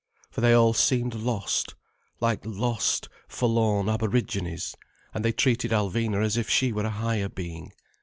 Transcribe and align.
For 0.31 0.41
they 0.41 0.53
all 0.53 0.73
seemed 0.73 1.13
lost, 1.13 1.75
like 2.19 2.39
lost, 2.43 3.07
forlorn 3.27 3.87
aborigines, 3.87 4.73
and 5.13 5.23
they 5.23 5.31
treated 5.31 5.69
Alvina 5.69 6.23
as 6.25 6.37
if 6.37 6.49
she 6.49 6.71
were 6.71 6.85
a 6.85 6.89
higher 6.89 7.29
being. 7.29 7.71